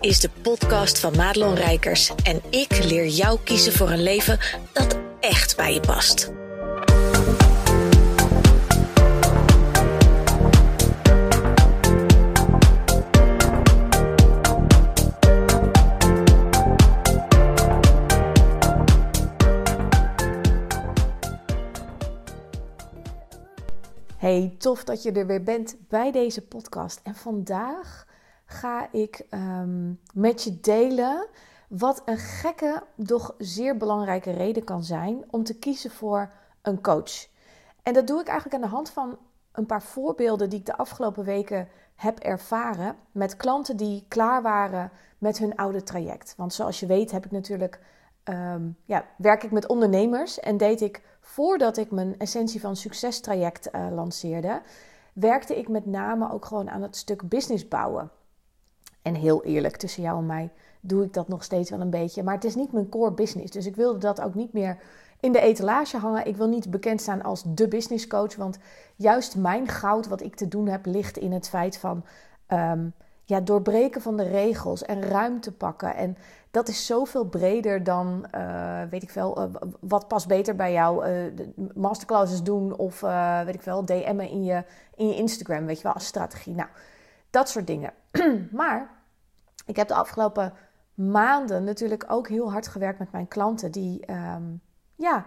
[0.00, 4.38] is de podcast van Madelon Rijkers en ik leer jou kiezen voor een leven
[4.72, 6.32] dat echt bij je past.
[24.16, 27.00] Hey, tof dat je er weer bent bij deze podcast.
[27.02, 28.08] En vandaag
[28.50, 31.26] ga ik ehm, met je delen
[31.68, 36.30] wat een gekke, doch zeer belangrijke reden kan zijn om te kiezen voor
[36.62, 37.28] een coach.
[37.82, 39.18] En dat doe ik eigenlijk aan de hand van
[39.52, 44.90] een paar voorbeelden die ik de afgelopen weken heb ervaren met klanten die klaar waren
[45.18, 46.34] met hun oude traject.
[46.36, 47.80] Want zoals je weet heb ik natuurlijk,
[48.24, 53.20] ehm, ja, werk ik met ondernemers en deed ik voordat ik mijn essentie van succes
[53.20, 54.62] traject uh, lanceerde,
[55.12, 58.10] werkte ik met name ook gewoon aan het stuk business bouwen.
[59.02, 62.22] En heel eerlijk, tussen jou en mij doe ik dat nog steeds wel een beetje.
[62.22, 63.50] Maar het is niet mijn core business.
[63.52, 64.78] Dus ik wilde dat ook niet meer
[65.20, 66.26] in de etalage hangen.
[66.26, 68.36] Ik wil niet bekend staan als de business coach.
[68.36, 68.58] Want
[68.96, 72.04] juist mijn goud, wat ik te doen heb, ligt in het feit van
[72.48, 72.92] um,
[73.24, 75.94] ja, doorbreken van de regels en ruimte pakken.
[75.94, 76.16] En
[76.50, 81.06] dat is zoveel breder dan, uh, weet ik veel, uh, wat past beter bij jou?
[81.08, 83.00] Uh, masterclasses doen of,
[83.44, 84.64] weet ik veel, DM'en in je,
[84.96, 86.54] in je Instagram, weet je wel, als strategie.
[86.54, 86.68] Nou,
[87.30, 87.92] dat soort dingen.
[88.52, 88.90] maar
[89.66, 90.52] ik heb de afgelopen
[90.94, 94.60] maanden natuurlijk ook heel hard gewerkt met mijn klanten die um,
[94.94, 95.26] ja,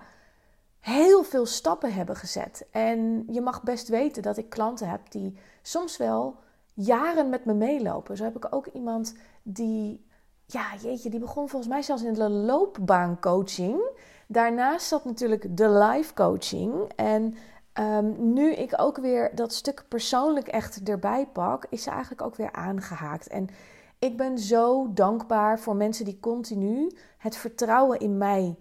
[0.80, 2.68] heel veel stappen hebben gezet.
[2.72, 6.36] En je mag best weten dat ik klanten heb die soms wel
[6.74, 8.18] jaren met me meelopen.
[8.18, 10.06] Zo heb ik ook iemand die,
[10.46, 13.82] ja, jeetje, die begon volgens mij zelfs in de loopbaancoaching.
[14.28, 16.92] Daarnaast zat natuurlijk de life coaching.
[16.96, 17.36] En
[17.80, 22.36] Um, nu ik ook weer dat stuk persoonlijk echt erbij pak, is ze eigenlijk ook
[22.36, 23.28] weer aangehaakt.
[23.28, 23.48] En
[24.00, 28.56] ik ben zo dankbaar voor mensen die continu het vertrouwen in mij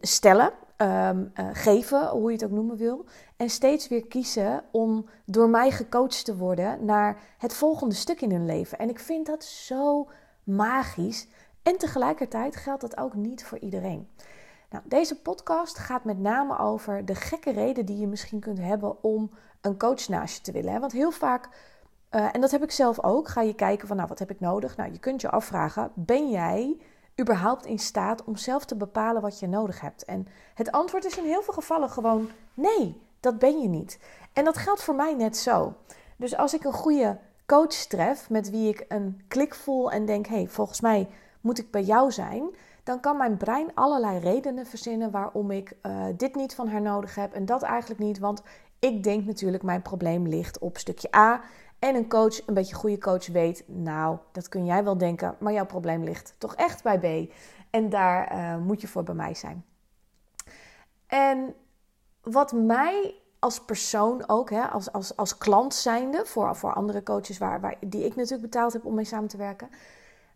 [0.00, 3.04] stellen, um, uh, geven, hoe je het ook noemen wil.
[3.36, 8.30] En steeds weer kiezen om door mij gecoacht te worden naar het volgende stuk in
[8.30, 8.78] hun leven.
[8.78, 10.08] En ik vind dat zo
[10.44, 11.28] magisch.
[11.62, 14.08] En tegelijkertijd geldt dat ook niet voor iedereen.
[14.72, 19.02] Nou, deze podcast gaat met name over de gekke reden die je misschien kunt hebben
[19.02, 20.80] om een coach naast je te willen.
[20.80, 21.48] Want heel vaak,
[22.10, 24.40] uh, en dat heb ik zelf ook, ga je kijken van nou wat heb ik
[24.40, 24.76] nodig?
[24.76, 26.76] Nou, je kunt je afvragen, ben jij
[27.20, 30.04] überhaupt in staat om zelf te bepalen wat je nodig hebt?
[30.04, 33.98] En het antwoord is in heel veel gevallen gewoon nee, dat ben je niet.
[34.32, 35.74] En dat geldt voor mij net zo.
[36.16, 40.26] Dus als ik een goede coach tref met wie ik een klik voel en denk,
[40.26, 41.08] hé, hey, volgens mij
[41.40, 46.04] moet ik bij jou zijn dan kan mijn brein allerlei redenen verzinnen waarom ik uh,
[46.16, 48.18] dit niet van haar nodig heb en dat eigenlijk niet.
[48.18, 48.42] Want
[48.78, 51.40] ik denk natuurlijk mijn probleem ligt op stukje A.
[51.78, 55.52] En een coach, een beetje goede coach, weet, nou, dat kun jij wel denken, maar
[55.52, 57.32] jouw probleem ligt toch echt bij B.
[57.70, 59.64] En daar uh, moet je voor bij mij zijn.
[61.06, 61.54] En
[62.20, 67.38] wat mij als persoon ook, hè, als, als, als klant zijnde, voor, voor andere coaches
[67.38, 69.68] waar, waar, die ik natuurlijk betaald heb om mee samen te werken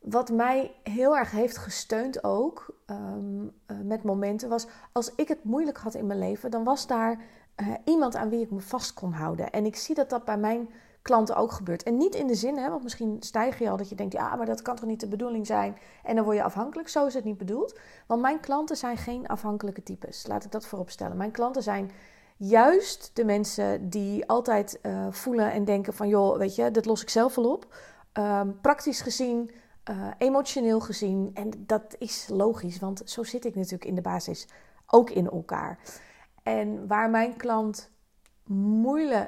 [0.09, 5.45] wat mij heel erg heeft gesteund ook um, uh, met momenten was als ik het
[5.45, 7.21] moeilijk had in mijn leven, dan was daar
[7.57, 9.51] uh, iemand aan wie ik me vast kon houden.
[9.51, 10.69] En ik zie dat dat bij mijn
[11.03, 11.83] klanten ook gebeurt.
[11.83, 14.37] En niet in de zin, hè, want misschien stijg je al dat je denkt, ja,
[14.37, 16.89] maar dat kan toch niet de bedoeling zijn en dan word je afhankelijk.
[16.89, 17.79] Zo is het niet bedoeld.
[18.07, 20.27] Want mijn klanten zijn geen afhankelijke types.
[20.27, 21.17] Laat ik dat voorop stellen.
[21.17, 21.91] Mijn klanten zijn
[22.37, 27.03] juist de mensen die altijd uh, voelen en denken van, joh, weet je, dit los
[27.03, 27.75] ik zelf wel op.
[28.13, 29.51] Um, praktisch gezien
[29.91, 31.31] uh, emotioneel gezien.
[31.35, 34.49] En dat is logisch, want zo zit ik natuurlijk in de basis
[34.87, 35.79] ook in elkaar.
[36.43, 37.91] En waar mijn klant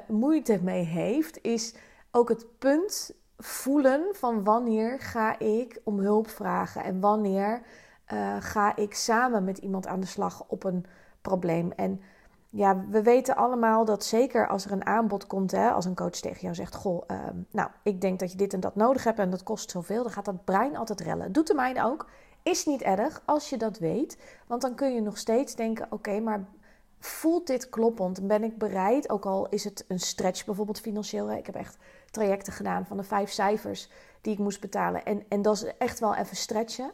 [0.07, 1.75] moeite mee heeft, is
[2.11, 7.61] ook het punt voelen van wanneer ga ik om hulp vragen en wanneer
[8.13, 10.85] uh, ga ik samen met iemand aan de slag op een
[11.21, 11.71] probleem.
[11.71, 12.01] En
[12.51, 16.09] ja, we weten allemaal dat zeker als er een aanbod komt, hè, als een coach
[16.09, 17.17] tegen jou zegt: Goh, uh,
[17.51, 20.11] nou, ik denk dat je dit en dat nodig hebt en dat kost zoveel, dan
[20.11, 21.31] gaat dat brein altijd rellen.
[21.31, 22.09] Doet de mijne ook.
[22.43, 24.17] Is niet erg als je dat weet,
[24.47, 26.47] want dan kun je nog steeds denken: Oké, maar
[26.99, 28.27] voelt dit kloppend?
[28.27, 31.31] Ben ik bereid, ook al is het een stretch bijvoorbeeld financieel?
[31.31, 31.77] Ik heb echt
[32.11, 33.89] trajecten gedaan van de vijf cijfers
[34.21, 35.05] die ik moest betalen.
[35.05, 36.91] En, en dat is echt wel even stretchen.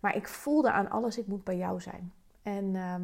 [0.00, 2.12] Maar ik voelde aan alles: ik moet bij jou zijn.
[2.42, 2.74] En.
[2.74, 2.94] Uh,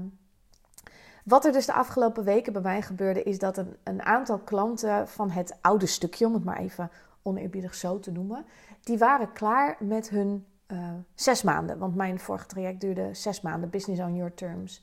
[1.23, 5.09] wat er dus de afgelopen weken bij mij gebeurde, is dat een, een aantal klanten
[5.09, 6.91] van het oude stukje, om het maar even
[7.23, 8.45] oneerbiedig zo te noemen,
[8.83, 10.79] die waren klaar met hun uh,
[11.15, 11.79] zes maanden.
[11.79, 14.83] Want mijn vorige traject duurde zes maanden, business on your terms.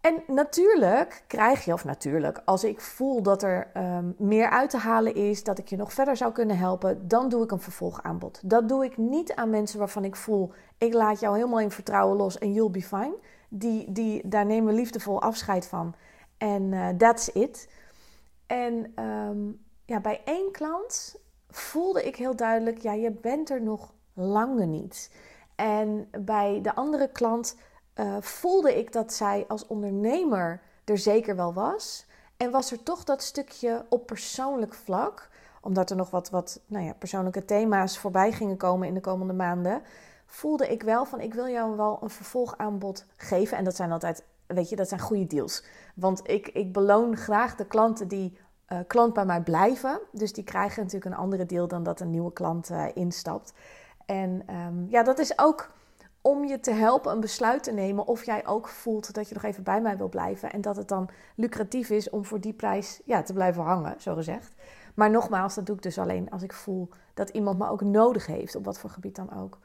[0.00, 4.78] En natuurlijk krijg je, of natuurlijk, als ik voel dat er um, meer uit te
[4.78, 8.40] halen is, dat ik je nog verder zou kunnen helpen, dan doe ik een vervolgaanbod.
[8.44, 12.16] Dat doe ik niet aan mensen waarvan ik voel, ik laat jou helemaal in vertrouwen
[12.16, 13.14] los en you'll be fine.
[13.52, 15.94] Die, die, daar nemen we liefdevol afscheid van.
[16.38, 17.68] En uh, that's it.
[18.46, 21.16] En um, ja, bij één klant
[21.48, 25.10] voelde ik heel duidelijk, ja, je bent er nog langer niet.
[25.54, 27.56] En bij de andere klant
[27.94, 32.06] uh, voelde ik dat zij als ondernemer er zeker wel was.
[32.36, 35.28] En was er toch dat stukje op persoonlijk vlak,
[35.60, 39.32] omdat er nog wat, wat nou ja, persoonlijke thema's voorbij gingen komen in de komende
[39.32, 39.82] maanden,
[40.30, 43.56] voelde ik wel van ik wil jou wel een vervolgaanbod geven.
[43.56, 45.64] En dat zijn altijd, weet je, dat zijn goede deals.
[45.94, 48.38] Want ik, ik beloon graag de klanten die
[48.68, 50.00] uh, klant bij mij blijven.
[50.12, 53.52] Dus die krijgen natuurlijk een andere deal dan dat een nieuwe klant uh, instapt.
[54.06, 55.70] En um, ja, dat is ook
[56.20, 59.42] om je te helpen een besluit te nemen of jij ook voelt dat je nog
[59.42, 63.00] even bij mij wil blijven en dat het dan lucratief is om voor die prijs
[63.04, 64.54] ja, te blijven hangen, zo gezegd.
[64.94, 68.26] Maar nogmaals, dat doe ik dus alleen als ik voel dat iemand me ook nodig
[68.26, 69.58] heeft, op wat voor gebied dan ook.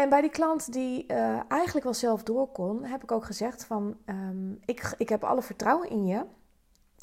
[0.00, 3.64] En bij die klant die uh, eigenlijk wel zelf door kon, heb ik ook gezegd
[3.64, 6.24] van um, ik, ik heb alle vertrouwen in je.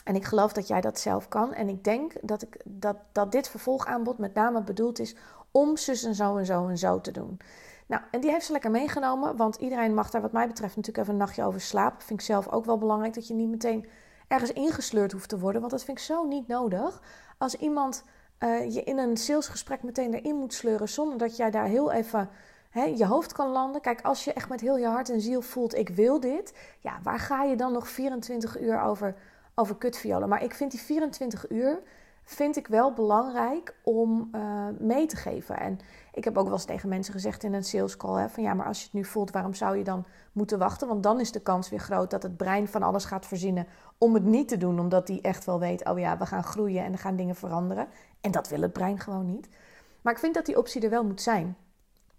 [0.03, 1.53] En ik geloof dat jij dat zelf kan.
[1.53, 5.15] En ik denk dat, ik, dat, dat dit vervolgaanbod met name bedoeld is
[5.51, 7.39] om zus en zo en zo en zo te doen.
[7.87, 11.03] Nou, en die heeft ze lekker meegenomen, want iedereen mag daar wat mij betreft natuurlijk
[11.03, 12.01] even een nachtje over slapen.
[12.01, 13.87] Vind ik zelf ook wel belangrijk dat je niet meteen
[14.27, 17.01] ergens ingesleurd hoeft te worden, want dat vind ik zo niet nodig.
[17.37, 18.03] Als iemand
[18.39, 22.29] uh, je in een salesgesprek meteen erin moet sleuren zonder dat jij daar heel even
[22.73, 23.81] je hoofd kan landen.
[23.81, 26.99] Kijk, als je echt met heel je hart en ziel voelt, ik wil dit, ja,
[27.03, 29.15] waar ga je dan nog 24 uur over,
[29.55, 30.29] over kutviolen?
[30.29, 31.81] Maar ik vind die 24 uur,
[32.23, 35.59] vind ik wel belangrijk om uh, mee te geven.
[35.59, 35.79] En
[36.13, 38.53] ik heb ook wel eens tegen mensen gezegd in een sales call: hè, van ja,
[38.53, 40.87] maar als je het nu voelt, waarom zou je dan moeten wachten?
[40.87, 43.67] Want dan is de kans weer groot dat het brein van alles gaat verzinnen
[43.97, 46.83] om het niet te doen, omdat die echt wel weet: oh ja, we gaan groeien
[46.83, 47.87] en er gaan dingen veranderen.
[48.21, 49.49] En dat wil het brein gewoon niet.
[50.01, 51.55] Maar ik vind dat die optie er wel moet zijn.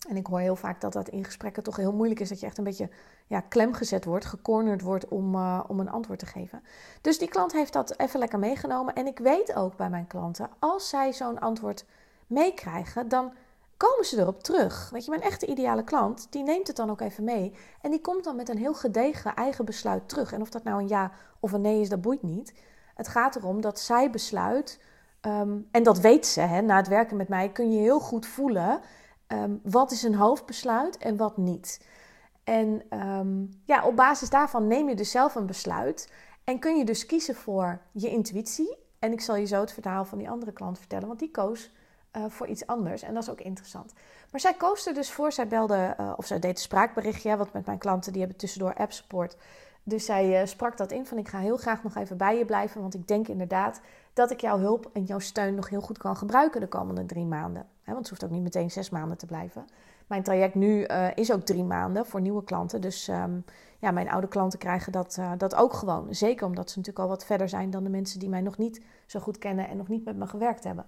[0.09, 2.29] En ik hoor heel vaak dat dat in gesprekken toch heel moeilijk is.
[2.29, 2.89] Dat je echt een beetje
[3.27, 6.63] ja, gezet wordt, gecornerd wordt om, uh, om een antwoord te geven.
[7.01, 8.95] Dus die klant heeft dat even lekker meegenomen.
[8.95, 11.85] En ik weet ook bij mijn klanten, als zij zo'n antwoord
[12.27, 13.33] meekrijgen, dan
[13.77, 14.91] komen ze erop terug.
[14.91, 17.55] Weet je, mijn echte ideale klant, die neemt het dan ook even mee.
[17.81, 20.33] En die komt dan met een heel gedegen eigen besluit terug.
[20.33, 21.11] En of dat nou een ja
[21.41, 22.55] of een nee is, dat boeit niet.
[22.95, 24.81] Het gaat erom dat zij besluit,
[25.23, 28.27] um, en dat weet ze, hè, na het werken met mij kun je heel goed
[28.27, 28.81] voelen
[29.29, 31.87] um, wat is een hoofdbesluit en wat niet.
[32.45, 36.13] En um, ja, op basis daarvan neem je dus zelf een besluit
[36.45, 38.77] en kun je dus kiezen voor je intuïtie.
[38.99, 41.71] En ik zal je zo het verhaal van die andere klant vertellen, want die koos
[42.17, 43.03] uh, voor iets anders.
[43.03, 43.93] En dat is ook interessant.
[44.31, 45.33] Maar zij koos er dus voor.
[45.33, 47.37] Zij belde, uh, of zij deed een spraakberichtje.
[47.37, 49.37] Want met mijn klanten, die hebben tussendoor app support.
[49.83, 52.45] Dus zij uh, sprak dat in van ik ga heel graag nog even bij je
[52.45, 52.81] blijven.
[52.81, 53.81] Want ik denk inderdaad
[54.13, 57.25] dat ik jouw hulp en jouw steun nog heel goed kan gebruiken de komende drie
[57.25, 57.67] maanden.
[57.93, 59.65] Want ze hoeft ook niet meteen zes maanden te blijven.
[60.07, 60.83] Mijn traject nu
[61.15, 62.81] is ook drie maanden voor nieuwe klanten.
[62.81, 63.45] Dus um,
[63.79, 66.15] ja, mijn oude klanten krijgen dat, dat ook gewoon.
[66.15, 68.83] Zeker omdat ze natuurlijk al wat verder zijn dan de mensen die mij nog niet
[69.07, 70.87] zo goed kennen en nog niet met me gewerkt hebben.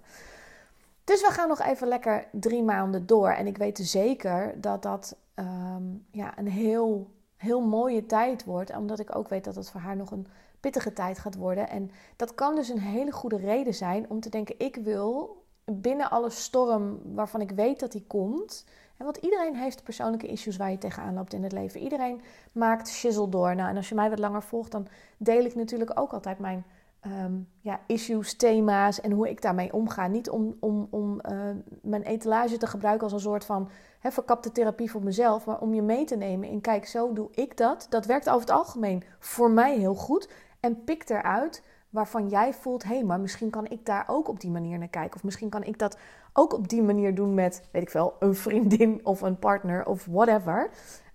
[1.03, 3.29] Dus we gaan nog even lekker drie maanden door.
[3.29, 8.75] En ik weet zeker dat dat um, ja, een heel, heel mooie tijd wordt.
[8.75, 10.27] Omdat ik ook weet dat het voor haar nog een
[10.59, 11.69] pittige tijd gaat worden.
[11.69, 16.09] En dat kan dus een hele goede reden zijn om te denken: ik wil binnen
[16.09, 18.65] alle storm waarvan ik weet dat die komt.
[18.97, 21.81] Want iedereen heeft persoonlijke issues waar je tegenaan loopt in het leven.
[21.81, 23.55] Iedereen maakt shizzle door.
[23.55, 24.87] Nou, en als je mij wat langer volgt, dan
[25.17, 26.65] deel ik natuurlijk ook altijd mijn
[27.05, 30.07] um, ja, issues, thema's en hoe ik daarmee omga.
[30.07, 31.39] Niet om, om, om uh,
[31.81, 33.69] mijn etalage te gebruiken als een soort van
[34.01, 37.57] verkapte therapie voor mezelf, maar om je mee te nemen in kijk, zo doe ik
[37.57, 37.87] dat.
[37.89, 40.29] Dat werkt over het algemeen voor mij heel goed.
[40.59, 44.39] En pik eruit waarvan jij voelt, hé, hey, maar misschien kan ik daar ook op
[44.39, 45.15] die manier naar kijken.
[45.15, 45.97] Of misschien kan ik dat
[46.33, 50.05] ook op die manier doen met, weet ik veel, een vriendin of een partner of
[50.05, 50.69] whatever.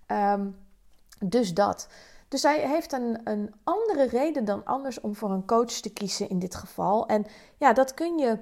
[0.07, 0.55] Um,
[1.19, 1.87] dus dat.
[2.27, 6.29] Dus zij heeft een, een andere reden dan anders om voor een coach te kiezen
[6.29, 7.07] in dit geval.
[7.07, 7.25] En
[7.57, 8.39] ja, dat kun je,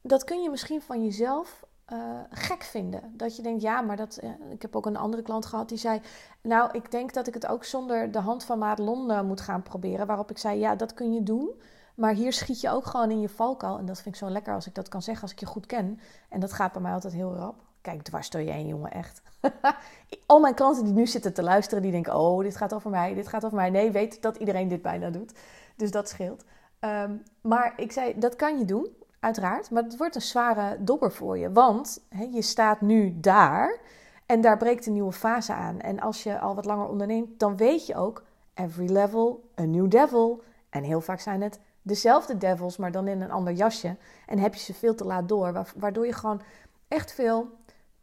[0.00, 3.12] dat kun je misschien van jezelf uh, gek vinden.
[3.16, 4.18] Dat je denkt, ja, maar dat.
[4.22, 6.00] Uh, ik heb ook een andere klant gehad die zei.
[6.42, 9.62] Nou, ik denk dat ik het ook zonder de hand van Madelon uh, moet gaan
[9.62, 10.06] proberen.
[10.06, 11.50] Waarop ik zei, ja, dat kun je doen.
[11.98, 13.78] Maar hier schiet je ook gewoon in je valkuil.
[13.78, 15.66] En dat vind ik zo lekker als ik dat kan zeggen, als ik je goed
[15.66, 16.00] ken.
[16.28, 17.54] En dat gaat bij mij altijd heel rap.
[17.80, 19.22] Kijk, dwars door je heen, jongen, echt.
[20.26, 23.14] Al mijn klanten die nu zitten te luisteren, die denken: Oh, dit gaat over mij,
[23.14, 23.70] dit gaat over mij.
[23.70, 25.32] Nee, weet dat iedereen dit bijna doet.
[25.76, 26.44] Dus dat scheelt.
[26.80, 28.88] Um, maar ik zei: Dat kan je doen,
[29.20, 29.70] uiteraard.
[29.70, 31.52] Maar het wordt een zware dobber voor je.
[31.52, 32.00] Want
[32.32, 33.78] je staat nu daar
[34.26, 35.80] en daar breekt een nieuwe fase aan.
[35.80, 38.24] En als je al wat langer onderneemt, dan weet je ook
[38.54, 40.42] every level a new devil.
[40.70, 43.96] En heel vaak zijn het dezelfde devils, maar dan in een ander jasje.
[44.26, 46.40] En heb je ze veel te laat door, waardoor je gewoon
[46.88, 47.50] echt veel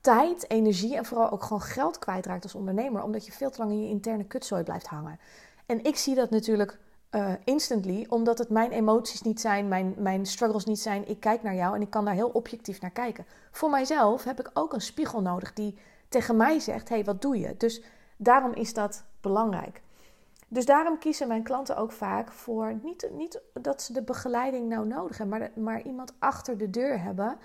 [0.02, 3.72] tijd, energie en vooral ook gewoon geld kwijtraakt als ondernemer, omdat je veel te lang
[3.72, 5.20] in je interne kutzooi blijft hangen.
[5.66, 6.80] En ik zie dat natuurlijk
[7.12, 11.08] uh, instantly, omdat het mijn emoties niet zijn, mijn, mijn struggles niet zijn.
[11.08, 13.26] Ik kijk naar jou en ik kan daar heel objectief naar kijken.
[13.52, 15.78] Voor mijzelf heb ik ook een spiegel nodig die
[16.10, 17.56] tegen mij zegt: hey, wat doe je?
[17.58, 17.82] Dus
[18.18, 19.82] daarom is dat belangrijk.
[20.48, 24.88] Dus daarom kiezen mijn klanten ook vaak voor niet, niet dat ze de begeleiding nou
[24.88, 27.38] nodig hebben, maar, maar iemand achter de deur hebben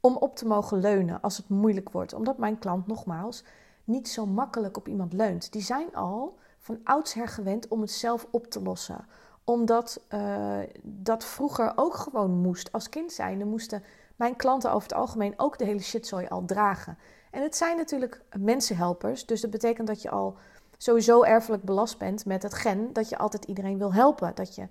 [0.00, 2.12] om op te mogen leunen als het moeilijk wordt.
[2.12, 3.44] Omdat mijn klant nogmaals
[3.84, 5.52] niet zo makkelijk op iemand leunt.
[5.52, 9.06] Die zijn al van oudsher gewend om het zelf op te lossen.
[9.44, 12.72] Omdat uh, dat vroeger ook gewoon moest.
[12.72, 13.82] Als kind zijnde moesten
[14.16, 16.98] mijn klanten over het algemeen ook de hele shitzooi al dragen.
[17.30, 19.26] En het zijn natuurlijk mensenhelpers.
[19.26, 20.36] Dus dat betekent dat je al
[20.76, 24.32] sowieso erfelijk belast bent met het gen dat je altijd iedereen wil helpen.
[24.34, 24.66] Dat je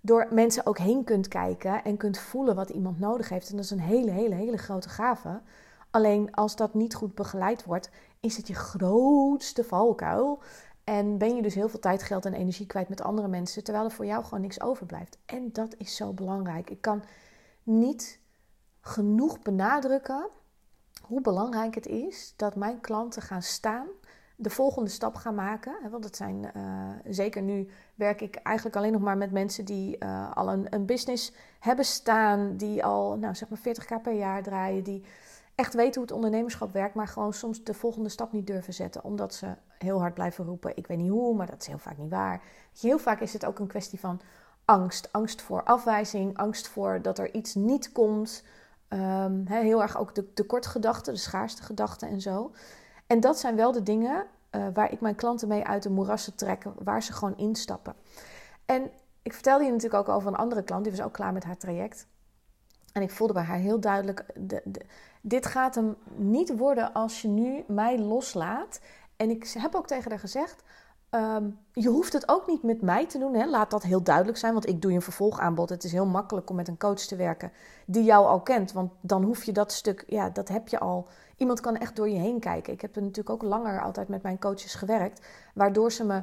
[0.00, 3.50] door mensen ook heen kunt kijken en kunt voelen wat iemand nodig heeft.
[3.50, 5.40] En dat is een hele, hele, hele grote gave.
[5.90, 7.90] Alleen als dat niet goed begeleid wordt,
[8.20, 10.42] is het je grootste valkuil.
[10.84, 13.84] En ben je dus heel veel tijd, geld en energie kwijt met andere mensen, terwijl
[13.84, 15.18] er voor jou gewoon niks overblijft.
[15.26, 16.70] En dat is zo belangrijk.
[16.70, 17.02] Ik kan
[17.62, 18.20] niet
[18.80, 20.28] genoeg benadrukken
[21.02, 23.86] hoe belangrijk het is dat mijn klanten gaan staan
[24.40, 25.90] de volgende stap gaan maken.
[25.90, 29.96] Want het zijn, uh, zeker nu werk ik eigenlijk alleen nog maar met mensen die
[29.98, 34.42] uh, al een, een, business hebben staan, die al nou, zeg maar 40k per jaar
[34.42, 35.04] draaien, die
[35.54, 39.04] echt weten hoe het ondernemerschap werkt, maar gewoon soms de volgende stap niet durven zetten,
[39.04, 39.46] omdat ze
[39.78, 42.42] heel hard blijven roepen: Ik weet niet hoe, maar dat is heel vaak niet waar.
[42.80, 44.20] Heel vaak is het ook een kwestie van
[44.64, 45.08] angst.
[45.12, 48.42] Angst voor afwijzing, angst voor dat er iets niet komt.
[48.88, 52.52] Um, heel erg ook de tekortgedachten, de schaarste gedachten en zo.
[53.08, 56.34] En dat zijn wel de dingen uh, waar ik mijn klanten mee uit de moerassen
[56.34, 57.94] trek, waar ze gewoon instappen.
[58.64, 58.90] En
[59.22, 61.56] ik vertelde je natuurlijk ook over een andere klant, die was ook klaar met haar
[61.56, 62.06] traject.
[62.92, 64.80] En ik voelde bij haar heel duidelijk: de, de,
[65.20, 68.80] dit gaat hem niet worden als je nu mij loslaat.
[69.16, 70.62] En ik heb ook tegen haar gezegd:
[71.10, 73.34] Ehm, je hoeft het ook niet met mij te doen.
[73.34, 73.46] Hè?
[73.46, 75.68] Laat dat heel duidelijk zijn, want ik doe je een vervolgaanbod.
[75.68, 77.52] Het is heel makkelijk om met een coach te werken
[77.86, 78.72] die jou al kent.
[78.72, 81.06] Want dan hoef je dat stuk, ja, dat heb je al.
[81.36, 82.72] Iemand kan echt door je heen kijken.
[82.72, 86.22] Ik heb er natuurlijk ook langer altijd met mijn coaches gewerkt, waardoor ze me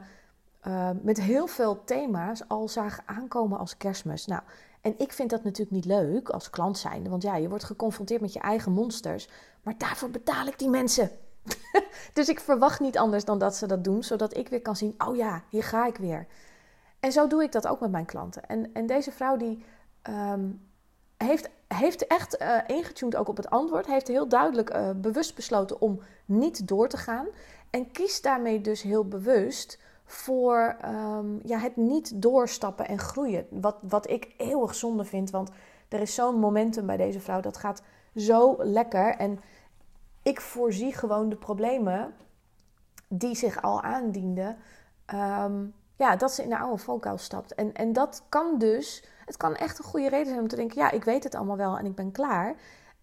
[0.68, 4.26] uh, met heel veel thema's al zagen aankomen als kerstmis.
[4.26, 4.42] Nou,
[4.82, 8.22] en ik vind dat natuurlijk niet leuk als klant zijnde, want ja, je wordt geconfronteerd
[8.22, 9.30] met je eigen monsters.
[9.64, 11.12] Maar daarvoor betaal ik die mensen.
[12.14, 14.96] dus ik verwacht niet anders dan dat ze dat doen, zodat ik weer kan zien:
[14.98, 16.28] oh ja, hier ga ik weer.
[17.00, 18.46] En zo doe ik dat ook met mijn klanten.
[18.46, 19.66] En, en deze vrouw die
[20.10, 20.62] um,
[21.18, 25.82] heeft, heeft echt uh, ingetuned ook op het antwoord, heeft heel duidelijk uh, bewust besloten
[25.82, 27.26] om niet door te gaan.
[27.70, 33.48] En kiest daarmee dus heel bewust voor um, ja, het niet doorstappen en groeien.
[33.50, 35.50] Wat, wat ik eeuwig zonde vind, want
[35.90, 37.42] er is zo'n momentum bij deze vrouw.
[37.42, 37.82] Dat gaat
[38.16, 39.16] zo lekker.
[39.16, 39.40] En
[40.26, 42.14] ik voorzie gewoon de problemen
[43.10, 44.58] die zich al aandienden.
[45.14, 47.54] Um, ja, dat ze in de oude valkuil stapt.
[47.54, 50.78] En, en dat kan dus, het kan echt een goede reden zijn om te denken:
[50.78, 52.56] ja, ik weet het allemaal wel en ik ben klaar.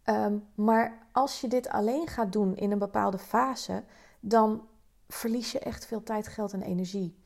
[0.04, 3.84] Um, maar als je dit alleen gaat doen in een bepaalde fase,
[4.20, 4.66] dan
[5.08, 7.18] verlies je echt veel tijd, geld en energie.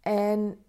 [0.00, 0.64] En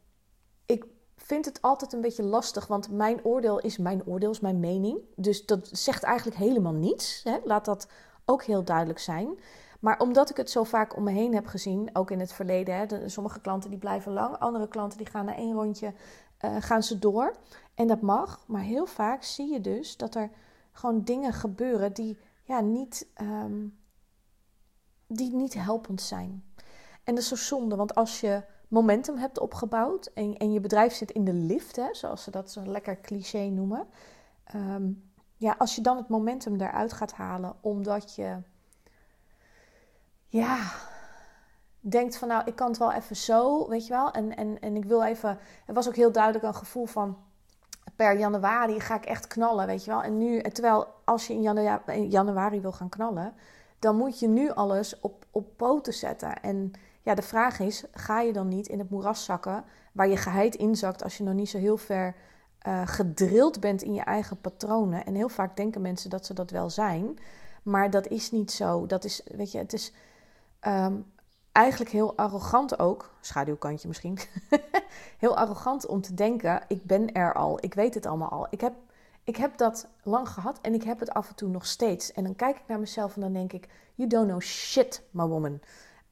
[0.65, 4.59] ik vind het altijd een beetje lastig, want mijn oordeel is mijn oordeel, is mijn
[4.59, 4.99] mening.
[5.15, 7.21] Dus dat zegt eigenlijk helemaal niets.
[7.23, 7.37] Hè?
[7.43, 7.87] Laat dat
[8.25, 9.39] ook heel duidelijk zijn.
[9.79, 12.75] Maar omdat ik het zo vaak om me heen heb gezien, ook in het verleden,
[12.75, 15.93] hè, sommige klanten die blijven lang, andere klanten die gaan na één rondje
[16.45, 17.35] uh, gaan ze door.
[17.75, 20.29] En dat mag, maar heel vaak zie je dus dat er
[20.71, 23.77] gewoon dingen gebeuren die ja, niet, um,
[25.07, 26.43] die niet helpend zijn.
[27.03, 30.93] En dat is zo zonde, want als je momentum hebt opgebouwd en, en je bedrijf
[30.93, 33.87] zit in de lift, hè, zoals ze dat zo lekker cliché noemen,
[34.55, 38.37] um, ja, als je dan het momentum eruit gaat halen, omdat je
[40.27, 40.57] ja,
[41.79, 44.11] denkt van nou, ik kan het wel even zo, weet je wel.
[44.11, 47.17] En, en, en ik wil even, er was ook heel duidelijk een gevoel van
[47.95, 50.03] per januari ga ik echt knallen, weet je wel.
[50.03, 53.33] En nu, terwijl als je in januari, januari wil gaan knallen,
[53.79, 56.41] dan moet je nu alles op, op poten zetten.
[56.41, 60.17] En ja, de vraag is, ga je dan niet in het moeras zakken waar je
[60.17, 62.15] geheid inzakt als je nog niet zo heel ver
[62.67, 65.05] uh, gedrild bent in je eigen patronen.
[65.05, 67.17] En heel vaak denken mensen dat ze dat wel zijn.
[67.63, 68.85] Maar dat is niet zo.
[68.85, 69.93] Dat is, weet je, het is
[70.67, 71.05] um,
[71.51, 73.13] eigenlijk heel arrogant ook.
[73.21, 74.19] Schaduwkantje misschien.
[75.17, 77.57] heel arrogant om te denken: ik ben er al.
[77.63, 78.47] Ik weet het allemaal al.
[78.49, 78.73] Ik heb,
[79.23, 82.11] ik heb dat lang gehad en ik heb het af en toe nog steeds.
[82.11, 85.25] En dan kijk ik naar mezelf en dan denk ik: You don't know shit, my
[85.25, 85.59] woman.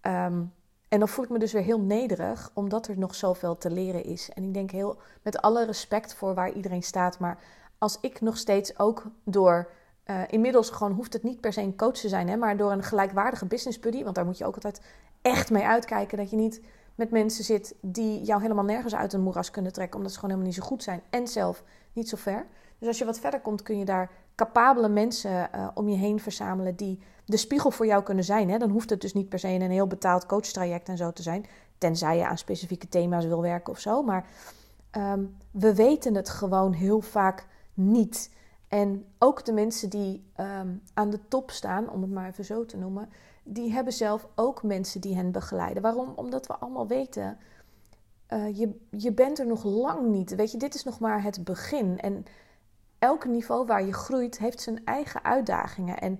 [0.01, 0.53] Um,
[0.93, 4.03] En dan voel ik me dus weer heel nederig, omdat er nog zoveel te leren
[4.03, 4.29] is.
[4.33, 7.37] En ik denk heel met alle respect voor waar iedereen staat, maar
[7.77, 9.69] als ik nog steeds ook door
[10.05, 12.71] uh, inmiddels gewoon hoeft het niet per se een coach te zijn, hè, maar door
[12.71, 14.81] een gelijkwaardige business buddy, want daar moet je ook altijd
[15.21, 16.61] echt mee uitkijken dat je niet
[16.95, 20.35] met mensen zit die jou helemaal nergens uit een moeras kunnen trekken, omdat ze gewoon
[20.35, 22.45] helemaal niet zo goed zijn en zelf niet zo ver.
[22.77, 26.19] Dus als je wat verder komt, kun je daar capabele mensen uh, om je heen
[26.19, 28.49] verzamelen die de spiegel voor jou kunnen zijn.
[28.49, 28.57] Hè?
[28.57, 31.21] Dan hoeft het dus niet per se in een heel betaald coachtraject en zo te
[31.21, 31.45] zijn,
[31.77, 34.03] tenzij je aan specifieke thema's wil werken of zo.
[34.03, 34.25] Maar
[34.97, 38.31] um, we weten het gewoon heel vaak niet.
[38.67, 42.65] En ook de mensen die um, aan de top staan, om het maar even zo
[42.65, 43.09] te noemen,
[43.43, 45.83] die hebben zelf ook mensen die hen begeleiden.
[45.83, 46.13] Waarom?
[46.15, 47.37] Omdat we allemaal weten,
[48.29, 50.35] uh, je, je bent er nog lang niet.
[50.35, 51.99] Weet je, dit is nog maar het begin.
[51.99, 52.25] En
[53.03, 55.99] elk niveau waar je groeit, heeft zijn eigen uitdagingen.
[55.99, 56.17] En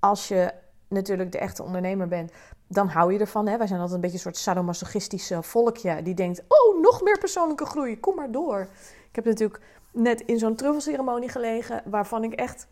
[0.00, 0.52] als je
[0.88, 2.32] natuurlijk de echte ondernemer bent,
[2.68, 3.46] dan hou je ervan.
[3.46, 3.56] Hè?
[3.56, 7.64] Wij zijn altijd een beetje een soort sadomasochistische volkje die denkt: oh, nog meer persoonlijke
[7.64, 8.60] groei, kom maar door.
[9.08, 9.60] Ik heb natuurlijk
[9.92, 12.66] net in zo'n truffelceremonie gelegen, waarvan ik echt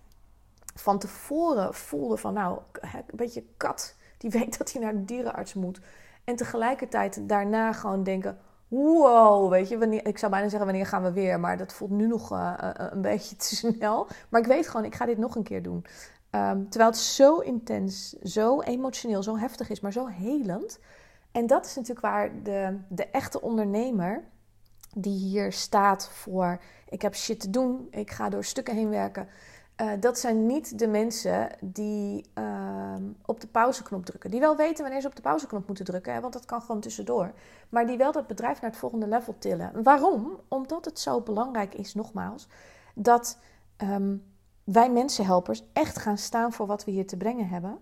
[0.75, 5.55] van tevoren voelde van, nou, een beetje kat, die weet dat hij naar de dierenarts
[5.55, 5.81] moet.
[6.25, 11.03] En tegelijkertijd daarna gewoon denken, wow, weet je, wanneer, ik zou bijna zeggen wanneer gaan
[11.03, 14.09] we weer, maar dat voelt nu nog uh, een beetje te snel.
[14.29, 15.85] Maar ik weet gewoon, ik ga dit nog een keer doen.
[16.31, 20.79] Um, terwijl het zo intens, zo emotioneel, zo heftig is, maar zo helend.
[21.33, 24.25] En dat is natuurlijk waar de, de echte ondernemer,
[24.95, 29.29] die hier staat voor: ik heb shit te doen, ik ga door stukken heen werken.
[29.81, 34.31] Uh, dat zijn niet de mensen die uh, op de pauzeknop drukken.
[34.31, 36.81] Die wel weten wanneer ze op de pauzeknop moeten drukken, hè, want dat kan gewoon
[36.81, 37.33] tussendoor.
[37.69, 39.83] Maar die wel dat bedrijf naar het volgende level tillen.
[39.83, 40.41] Waarom?
[40.49, 42.49] Omdat het zo belangrijk is, nogmaals,
[42.95, 43.39] dat
[43.83, 44.25] um,
[44.65, 47.79] wij mensenhelpers echt gaan staan voor wat we hier te brengen hebben.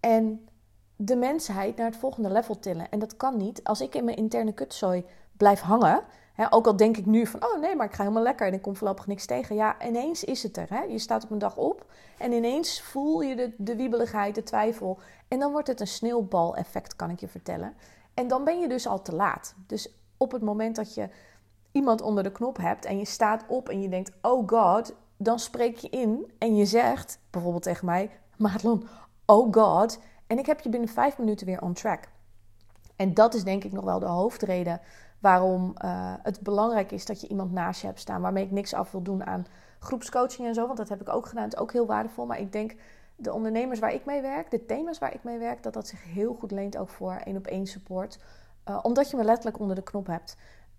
[0.00, 0.48] En
[0.96, 2.90] de mensheid naar het volgende level tillen.
[2.90, 5.04] En dat kan niet als ik in mijn interne kutzooi
[5.36, 6.02] blijf hangen.
[6.50, 8.62] Ook al denk ik nu van, oh nee, maar ik ga helemaal lekker en ik
[8.62, 9.56] kom voorlopig niks tegen.
[9.56, 10.66] Ja, ineens is het er.
[10.68, 10.82] Hè?
[10.82, 11.86] Je staat op een dag op
[12.18, 14.98] en ineens voel je de, de wiebeligheid, de twijfel.
[15.28, 17.74] En dan wordt het een sneeuwbal-effect, kan ik je vertellen.
[18.14, 19.54] En dan ben je dus al te laat.
[19.66, 21.08] Dus op het moment dat je
[21.72, 25.38] iemand onder de knop hebt en je staat op en je denkt, oh god, dan
[25.38, 28.88] spreek je in en je zegt bijvoorbeeld tegen mij: Madelon,
[29.26, 29.98] oh god.
[30.26, 32.08] En ik heb je binnen vijf minuten weer on track.
[32.96, 34.80] En dat is denk ik nog wel de hoofdreden
[35.18, 38.20] waarom uh, het belangrijk is dat je iemand naast je hebt staan.
[38.20, 39.46] Waarmee ik niks af wil doen aan
[39.78, 40.66] groepscoaching en zo.
[40.66, 41.44] Want dat heb ik ook gedaan.
[41.44, 42.26] Het is ook heel waardevol.
[42.26, 42.74] Maar ik denk
[43.16, 46.04] de ondernemers waar ik mee werk, de thema's waar ik mee werk, dat dat zich
[46.04, 48.18] heel goed leent ook voor één op één support.
[48.68, 50.36] Uh, omdat je me letterlijk onder de knop hebt.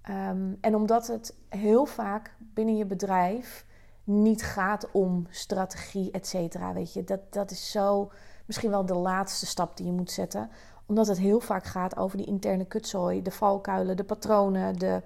[0.10, 3.66] Um, en omdat het heel vaak binnen je bedrijf
[4.04, 6.74] niet gaat om strategie, et cetera.
[6.74, 8.12] Weet je, dat, dat is zo
[8.46, 10.50] misschien wel de laatste stap die je moet zetten.
[10.90, 15.02] Omdat het heel vaak gaat over die interne kutzooi, de valkuilen, de patronen, de,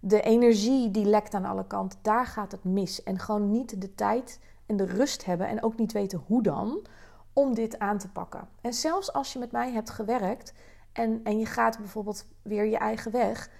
[0.00, 1.98] de energie die lekt aan alle kanten.
[2.02, 3.02] Daar gaat het mis.
[3.02, 6.86] En gewoon niet de tijd en de rust hebben en ook niet weten hoe dan
[7.32, 8.48] om dit aan te pakken.
[8.60, 10.52] En zelfs als je met mij hebt gewerkt
[10.92, 13.50] en, en je gaat bijvoorbeeld weer je eigen weg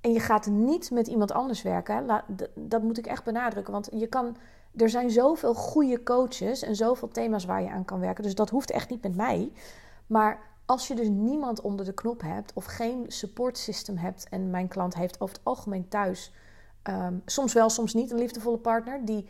[0.00, 2.24] en je gaat niet met iemand anders werken.
[2.54, 3.72] Dat moet ik echt benadrukken.
[3.72, 4.36] Want je kan,
[4.76, 8.24] er zijn zoveel goede coaches en zoveel thema's waar je aan kan werken.
[8.24, 9.52] Dus dat hoeft echt niet met mij.
[10.06, 14.28] Maar als je dus niemand onder de knop hebt of geen support system hebt.
[14.28, 16.32] En mijn klant heeft over het algemeen thuis.
[16.82, 19.04] Um, soms wel, soms niet een liefdevolle partner.
[19.04, 19.28] Die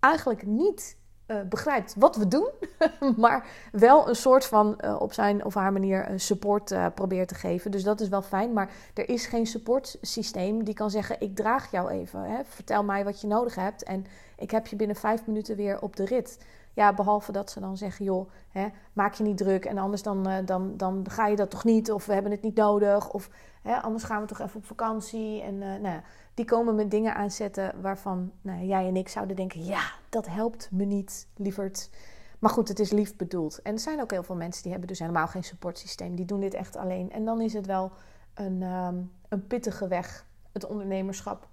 [0.00, 2.50] eigenlijk niet uh, begrijpt wat we doen,
[3.16, 7.28] maar wel een soort van uh, op zijn of haar manier een support uh, probeert
[7.28, 7.70] te geven.
[7.70, 8.52] Dus dat is wel fijn.
[8.52, 12.20] Maar er is geen supportsysteem die kan zeggen: Ik draag jou even.
[12.20, 12.44] Hè?
[12.44, 13.82] Vertel mij wat je nodig hebt.
[13.82, 16.38] En ik heb je binnen vijf minuten weer op de rit.
[16.78, 19.64] Ja, behalve dat ze dan zeggen: joh, hè, maak je niet druk.
[19.64, 21.92] En anders dan, dan, dan ga je dat toch niet.
[21.92, 23.10] Of we hebben het niet nodig.
[23.10, 23.30] Of
[23.62, 25.42] hè, anders gaan we toch even op vakantie.
[25.42, 26.00] En nou,
[26.34, 30.68] die komen met dingen aanzetten waarvan nou, jij en ik zouden denken: ja, dat helpt
[30.72, 31.90] me niet, lieverd.
[32.38, 33.62] Maar goed, het is lief bedoeld.
[33.62, 36.14] En er zijn ook heel veel mensen die hebben dus helemaal geen supportsysteem.
[36.14, 37.12] Die doen dit echt alleen.
[37.12, 37.92] En dan is het wel
[38.34, 41.48] een, um, een pittige weg, het ondernemerschap.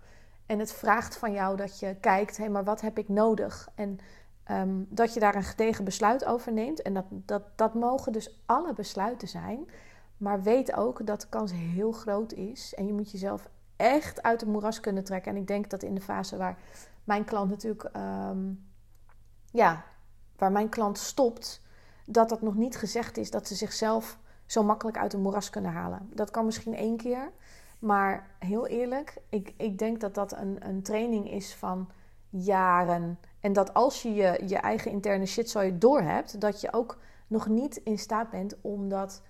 [0.46, 3.70] En het vraagt van jou dat je kijkt: hé, hey, maar wat heb ik nodig?
[3.76, 4.00] En
[4.52, 6.82] um, dat je daar een gedegen besluit over neemt.
[6.82, 9.70] En dat, dat, dat mogen dus alle besluiten zijn.
[10.18, 12.74] Maar weet ook dat de kans heel groot is.
[12.76, 15.32] En je moet jezelf echt uit het moeras kunnen trekken.
[15.32, 16.58] En ik denk dat in de fase waar
[17.04, 18.66] mijn klant natuurlijk, um,
[19.52, 19.84] ja,
[20.38, 21.62] waar mijn klant stopt,
[22.06, 25.72] dat dat nog niet gezegd is dat ze zichzelf zo makkelijk uit het moeras kunnen
[25.72, 26.10] halen.
[26.14, 27.32] Dat kan misschien één keer,
[27.80, 31.90] maar heel eerlijk, ik, ik denk dat dat een, een training is van
[32.30, 33.20] jaren.
[33.46, 36.98] En dat als je je, je eigen interne shit zo door hebt, dat je ook
[37.28, 39.22] nog niet in staat bent om dat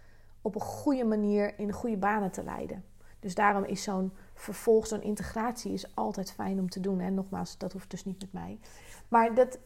[0.41, 2.84] op een goede manier in goede banen te leiden.
[3.19, 6.99] Dus daarom is zo'n vervolg, zo'n integratie is altijd fijn om te doen.
[6.99, 8.60] En nogmaals, dat hoeft dus niet met mij.
[9.08, 9.60] Maar dat,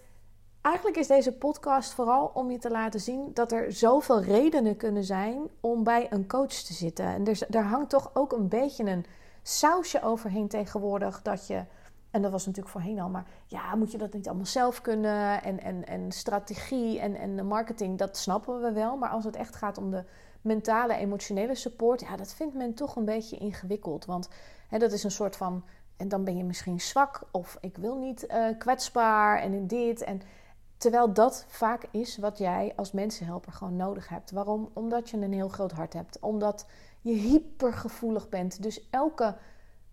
[0.62, 5.04] eigenlijk is deze podcast vooral om je te laten zien dat er zoveel redenen kunnen
[5.04, 7.06] zijn om bij een coach te zitten.
[7.06, 9.06] En er, daar hangt toch ook een beetje een
[9.44, 11.64] sausje overheen tegenwoordig dat je.
[12.12, 15.44] En dat was natuurlijk voorheen al, maar ja, moet je dat niet allemaal zelf kunnen?
[15.44, 18.98] En, en, en strategie en, en marketing, dat snappen we wel.
[18.98, 20.04] Maar als het echt gaat om de
[20.42, 24.06] mentale, emotionele support, ja, dat vindt men toch een beetje ingewikkeld.
[24.06, 24.30] Want
[24.68, 25.64] hè, dat is een soort van,
[25.98, 30.04] en dan ben je misschien zwak of ik wil niet uh, kwetsbaar en in dit.
[30.04, 30.22] En
[30.78, 34.32] terwijl dat vaak is wat jij als mensenhelper gewoon nodig hebt.
[34.32, 34.70] Waarom?
[34.74, 36.20] Omdat je een heel groot hart hebt.
[36.20, 36.66] Omdat
[37.02, 38.64] je hypergevoelig bent.
[38.64, 39.38] Dus elke,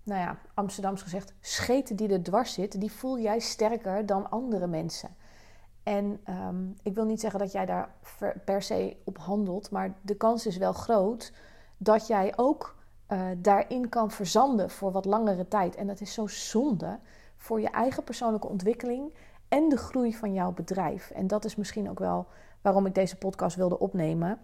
[0.06, 4.66] nou ja, Amsterdams gezegd, scheten die er dwars zit, die voel jij sterker dan andere
[4.66, 5.16] mensen.
[5.82, 7.94] En ehm, ik wil niet zeggen dat jij daar
[8.44, 11.32] per se op handelt, maar de kans is wel groot
[11.76, 12.76] dat jij ook
[13.08, 15.74] uh, daarin kan verzanden voor wat langere tijd.
[15.74, 16.98] En dat is zo zonde
[17.36, 19.14] voor je eigen persoonlijke ontwikkeling
[19.48, 21.10] en de groei van jouw bedrijf.
[21.10, 22.26] En dat is misschien ook wel
[22.60, 24.38] waarom ik deze podcast wilde opnemen.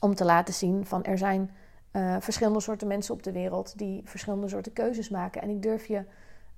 [0.00, 1.50] Om te laten zien van er zijn
[1.92, 5.42] uh, verschillende soorten mensen op de wereld die verschillende soorten keuzes maken.
[5.42, 6.04] En ik durf je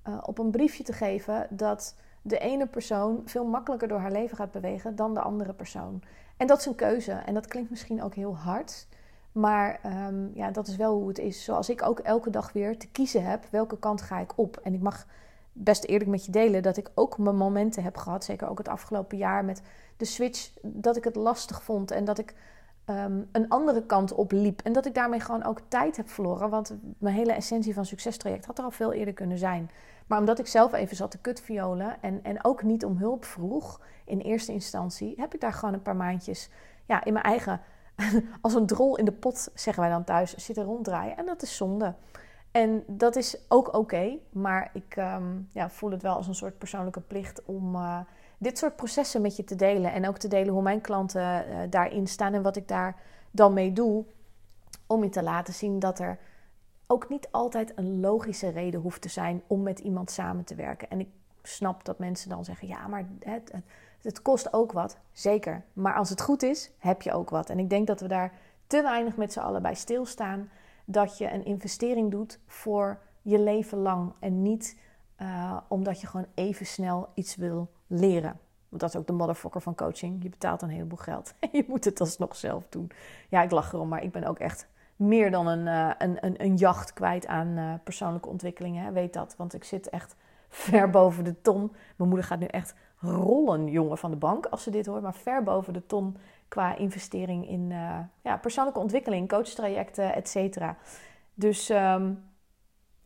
[0.08, 4.36] uh, op een briefje te geven dat de ene persoon veel makkelijker door haar leven
[4.36, 6.02] gaat bewegen dan de andere persoon.
[6.36, 7.12] En dat is een keuze.
[7.12, 8.86] En dat klinkt misschien ook heel hard.
[9.32, 11.44] Maar um, ja, dat is wel hoe het is.
[11.44, 14.56] Zoals ik ook elke dag weer te kiezen heb, welke kant ga ik op?
[14.56, 15.06] En ik mag
[15.52, 18.24] best eerlijk met je delen dat ik ook mijn momenten heb gehad.
[18.24, 19.62] Zeker ook het afgelopen jaar met
[19.96, 20.50] de switch.
[20.62, 22.34] Dat ik het lastig vond en dat ik
[22.90, 24.60] um, een andere kant op liep.
[24.60, 26.50] En dat ik daarmee gewoon ook tijd heb verloren.
[26.50, 29.70] Want mijn hele essentie van succestraject had er al veel eerder kunnen zijn.
[30.06, 33.80] Maar omdat ik zelf even zat te kutviolen en, en ook niet om hulp vroeg
[34.04, 36.50] in eerste instantie, heb ik daar gewoon een paar maandjes
[36.86, 37.60] ja, in mijn eigen,
[38.40, 41.16] als een drol in de pot, zeggen wij dan thuis, zitten ronddraaien.
[41.16, 41.94] En dat is zonde.
[42.50, 46.58] En dat is ook oké, maar ik um, ja, voel het wel als een soort
[46.58, 48.00] persoonlijke plicht om uh,
[48.40, 49.92] dit soort processen met je te delen.
[49.92, 52.96] En ook te delen hoe mijn klanten uh, daarin staan en wat ik daar
[53.30, 54.04] dan mee doe.
[54.86, 56.18] Om je te laten zien dat er
[56.86, 60.90] ook niet altijd een logische reden hoeft te zijn om met iemand samen te werken.
[60.90, 61.08] En ik
[61.42, 63.64] snap dat mensen dan zeggen: ja, maar het, het,
[64.02, 64.98] het kost ook wat.
[65.12, 65.64] Zeker.
[65.72, 67.50] Maar als het goed is, heb je ook wat.
[67.50, 68.32] En ik denk dat we daar
[68.66, 70.50] te weinig met z'n allen bij stilstaan.
[70.84, 74.12] Dat je een investering doet voor je leven lang.
[74.20, 74.78] En niet
[75.18, 78.38] uh, omdat je gewoon even snel iets wil leren.
[78.68, 80.22] Want dat is ook de motherfucker van coaching.
[80.22, 81.34] Je betaalt een heleboel geld.
[81.38, 82.90] En je moet het alsnog zelf doen.
[83.28, 86.44] Ja, ik lach erom, maar ik ben ook echt meer dan een, uh, een, een,
[86.44, 88.92] een, jacht kwijt aan uh, persoonlijke ontwikkelingen.
[88.92, 90.16] Weet dat, want ik zit echt
[90.48, 91.72] ver boven de ton.
[91.96, 95.02] Mijn moeder gaat nu echt rollen, jongen, van de bank als ze dit hoort.
[95.02, 96.16] Maar ver boven de ton
[96.48, 100.76] qua investering in uh, ja, persoonlijke ontwikkeling, coachtrajecten, et cetera.
[101.34, 102.29] Dus um,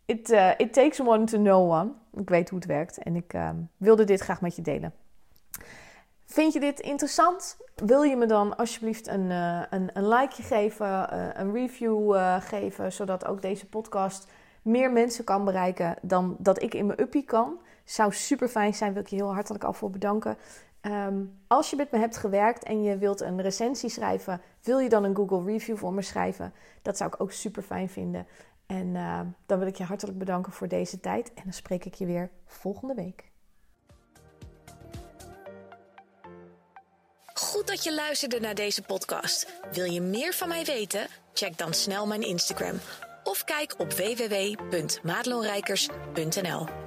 [0.05, 1.91] it, it takes one to know one.
[2.15, 4.93] Ik weet hoe het werkt en ik um, wilde dit graag met je delen.
[6.25, 7.57] Vind je dit interessant?
[7.75, 12.41] Wil je me dan alsjeblieft een, uh, een, een likeje geven, uh, een review uh,
[12.41, 14.29] geven, zodat ook deze podcast
[14.63, 17.61] meer mensen kan bereiken dan dat ik in mijn uppie kan?
[17.85, 20.37] Zou super fijn zijn, wil ik je heel hartelijk al voor bedanken.
[20.83, 24.89] Um, als je met me hebt gewerkt en je wilt een recensie schrijven, wil je
[24.89, 26.53] dan een Google review voor me schrijven?
[26.83, 28.27] Dat zou ik ook super fijn vinden.
[28.67, 28.93] En
[29.47, 32.31] dan wil ik je hartelijk bedanken voor deze tijd en dan spreek ik je weer
[32.47, 33.33] volgende week.
[37.35, 39.61] Goed dat je luisterde naar deze podcast.
[39.73, 41.07] Wil je meer van mij weten?
[41.33, 42.79] Check dan snel mijn Instagram
[43.25, 46.84] of kijk op www.maatloonrijkers.nl.